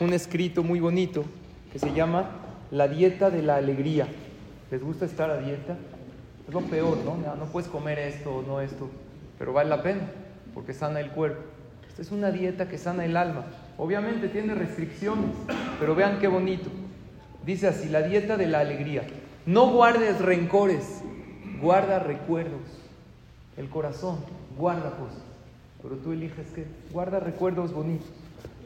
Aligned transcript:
un 0.00 0.12
escrito 0.12 0.62
muy 0.62 0.80
bonito 0.80 1.24
que 1.72 1.78
se 1.78 1.92
llama 1.92 2.30
La 2.70 2.88
dieta 2.88 3.30
de 3.30 3.42
la 3.42 3.56
alegría. 3.56 4.08
¿Les 4.70 4.82
gusta 4.82 5.04
estar 5.04 5.30
a 5.30 5.38
dieta? 5.38 5.76
Es 6.48 6.54
lo 6.54 6.60
peor, 6.62 6.98
¿no? 7.04 7.16
No 7.36 7.44
puedes 7.46 7.68
comer 7.68 7.98
esto 7.98 8.36
o 8.36 8.42
no 8.42 8.60
esto, 8.60 8.88
pero 9.38 9.52
vale 9.52 9.68
la 9.68 9.82
pena 9.82 10.02
porque 10.54 10.72
sana 10.72 11.00
el 11.00 11.10
cuerpo. 11.10 11.42
Esta 11.88 12.02
es 12.02 12.10
una 12.10 12.30
dieta 12.30 12.68
que 12.68 12.78
sana 12.78 13.04
el 13.04 13.16
alma. 13.16 13.44
Obviamente 13.78 14.28
tiene 14.28 14.54
restricciones, 14.54 15.30
pero 15.78 15.94
vean 15.94 16.18
qué 16.18 16.28
bonito. 16.28 16.70
Dice 17.44 17.68
así, 17.68 17.88
la 17.88 18.02
dieta 18.02 18.36
de 18.36 18.46
la 18.46 18.60
alegría. 18.60 19.02
No 19.46 19.70
guardes 19.70 20.20
rencores, 20.20 21.02
guarda 21.60 21.98
recuerdos. 21.98 22.60
El 23.56 23.68
corazón 23.68 24.18
guarda 24.56 24.90
cosas, 24.90 25.22
pero 25.82 25.96
tú 25.96 26.12
eliges 26.12 26.46
que 26.54 26.66
guarda 26.92 27.20
recuerdos 27.20 27.72
bonitos. 27.72 28.08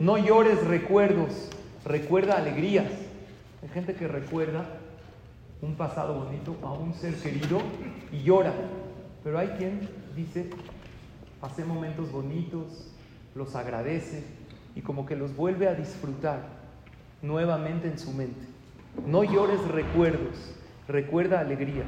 No 0.01 0.19
llores 0.19 0.65
recuerdos, 0.67 1.49
recuerda 1.85 2.37
alegrías. 2.37 2.91
Hay 3.63 3.68
gente 3.68 3.95
que 3.95 4.09
recuerda 4.09 4.64
un 5.63 5.77
pasado 5.77 6.14
bonito 6.14 6.57
a 6.63 6.73
un 6.73 6.95
ser 6.95 7.14
querido 7.14 7.61
y 8.13 8.23
llora, 8.23 8.53
pero 9.23 9.39
hay 9.39 9.49
quien 9.57 9.89
dice, 10.17 10.51
pasé 11.41 11.65
momentos 11.65 12.11
bonitos, 12.11 12.93
los 13.37 13.54
agradece 13.54 14.25
y 14.75 14.81
como 14.81 15.07
que 15.07 15.15
los 15.15 15.35
vuelve 15.37 15.68
a 15.68 15.75
disfrutar 15.75 16.40
nuevamente 17.23 17.89
en 17.89 17.99
su 17.99 18.13
mente. 18.13 18.46
No 19.07 19.23
llores 19.23 19.61
recuerdos, 19.68 20.54
recuerda 20.89 21.39
alegrías. 21.39 21.87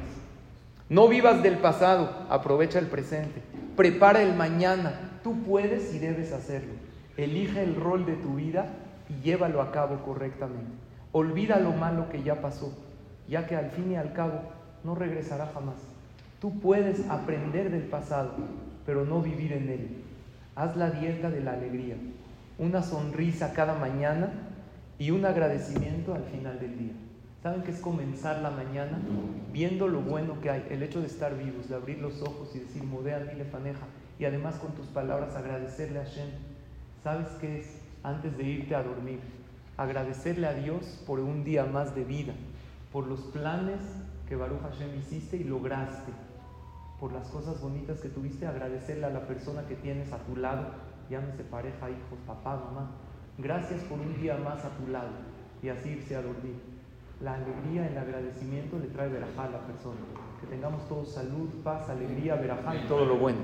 No 0.89 1.09
vivas 1.09 1.43
del 1.43 1.57
pasado, 1.57 2.25
aprovecha 2.29 2.79
el 2.79 2.87
presente. 2.87 3.41
Prepara 3.75 4.23
el 4.23 4.33
mañana, 4.33 5.19
tú 5.23 5.43
puedes 5.43 5.93
y 5.93 5.99
debes 5.99 6.31
hacerlo. 6.31 6.73
Elige 7.17 7.63
el 7.63 7.75
rol 7.75 8.05
de 8.05 8.15
tu 8.15 8.35
vida 8.35 8.67
y 9.09 9.23
llévalo 9.23 9.61
a 9.61 9.71
cabo 9.71 10.03
correctamente. 10.03 10.71
Olvida 11.11 11.59
lo 11.59 11.71
malo 11.71 12.09
que 12.09 12.21
ya 12.21 12.41
pasó, 12.41 12.77
ya 13.27 13.47
que 13.47 13.55
al 13.55 13.71
fin 13.71 13.91
y 13.91 13.95
al 13.95 14.13
cabo 14.13 14.41
no 14.83 14.93
regresará 14.93 15.47
jamás. 15.53 15.77
Tú 16.39 16.59
puedes 16.59 17.09
aprender 17.09 17.71
del 17.71 17.83
pasado, 17.83 18.33
pero 18.85 19.03
no 19.03 19.21
vivir 19.21 19.53
en 19.53 19.69
él. 19.69 20.03
Haz 20.55 20.77
la 20.77 20.91
dieta 20.91 21.31
de 21.31 21.41
la 21.41 21.53
alegría, 21.53 21.95
una 22.59 22.83
sonrisa 22.83 23.53
cada 23.53 23.73
mañana 23.73 24.31
y 24.99 25.11
un 25.11 25.25
agradecimiento 25.25 26.13
al 26.13 26.23
final 26.23 26.59
del 26.59 26.77
día. 26.77 26.93
¿Saben 27.41 27.63
qué 27.63 27.71
es 27.71 27.79
comenzar 27.79 28.41
la 28.41 28.51
mañana 28.51 28.99
viendo 29.51 29.87
lo 29.87 30.01
bueno 30.01 30.41
que 30.41 30.49
hay? 30.49 30.67
El 30.69 30.83
hecho 30.83 31.01
de 31.01 31.07
estar 31.07 31.35
vivos, 31.37 31.69
de 31.69 31.75
abrir 31.75 31.99
los 31.99 32.21
ojos 32.21 32.55
y 32.55 32.59
decir, 32.59 32.83
modea 32.83 33.19
mi 33.19 33.37
lefaneja, 33.37 33.85
y 34.19 34.25
además 34.25 34.55
con 34.55 34.73
tus 34.73 34.87
palabras 34.87 35.35
agradecerle 35.35 35.99
a 35.99 36.03
Shem. 36.03 36.56
¿Sabes 37.03 37.27
qué 37.39 37.59
es? 37.59 37.81
Antes 38.03 38.37
de 38.37 38.43
irte 38.43 38.75
a 38.75 38.83
dormir, 38.83 39.19
agradecerle 39.77 40.47
a 40.47 40.53
Dios 40.53 41.03
por 41.05 41.19
un 41.19 41.43
día 41.43 41.65
más 41.65 41.95
de 41.95 42.03
vida, 42.03 42.33
por 42.91 43.07
los 43.07 43.21
planes 43.21 43.79
que 44.27 44.35
Baruch 44.35 44.61
Hashem 44.61 44.97
hiciste 44.99 45.37
y 45.37 45.43
lograste, 45.43 46.11
por 46.99 47.13
las 47.13 47.27
cosas 47.29 47.61
bonitas 47.61 47.99
que 47.99 48.09
tuviste, 48.09 48.47
agradecerle 48.47 49.05
a 49.05 49.09
la 49.09 49.21
persona 49.21 49.67
que 49.67 49.75
tienes 49.75 50.11
a 50.11 50.17
tu 50.19 50.35
lado, 50.35 50.67
llámese 51.09 51.43
pareja, 51.43 51.89
hijos, 51.89 52.19
papá, 52.25 52.55
mamá. 52.55 52.91
Gracias 53.37 53.81
por 53.83 53.99
un 53.99 54.19
día 54.19 54.35
más 54.37 54.65
a 54.65 54.69
tu 54.69 54.91
lado 54.91 55.11
y 55.61 55.69
así 55.69 55.89
irse 55.89 56.15
a 56.15 56.21
dormir. 56.21 56.55
La 57.21 57.35
alegría, 57.35 57.87
el 57.87 57.97
agradecimiento 57.97 58.77
le 58.79 58.87
trae 58.87 59.09
verajá 59.09 59.45
a 59.45 59.49
la 59.49 59.59
persona. 59.59 59.97
Que 60.39 60.47
tengamos 60.47 60.87
todos 60.87 61.13
salud, 61.13 61.49
paz, 61.63 61.89
alegría, 61.89 62.35
verajá 62.35 62.75
y 62.75 62.87
todo 62.87 63.05
lo 63.05 63.17
bueno. 63.17 63.39